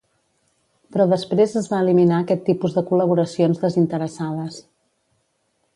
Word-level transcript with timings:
Però 0.95 1.05
després 1.11 1.53
es 1.61 1.67
va 1.73 1.81
eliminar 1.85 2.23
aquest 2.25 2.41
tipus 2.53 2.75
de 2.79 2.85
col·laboracions 2.89 3.63
desinteressades 3.67 4.61